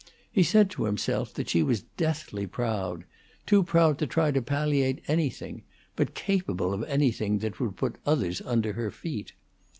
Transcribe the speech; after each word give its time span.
He 0.31 0.41
said 0.41 0.71
to 0.71 0.85
himself 0.85 1.31
that 1.35 1.47
she 1.47 1.61
was 1.61 1.83
deathly 1.95 2.47
proud 2.47 3.05
too 3.45 3.61
proud 3.61 3.99
to 3.99 4.07
try 4.07 4.31
to 4.31 4.41
palliate 4.41 5.03
anything, 5.07 5.61
but 5.95 6.15
capable 6.15 6.73
of 6.73 6.83
anything 6.85 7.37
that 7.37 7.59
would 7.59 7.77
put 7.77 7.99
others 8.03 8.41
under 8.43 8.73
her 8.73 8.89
feet. 8.89 9.33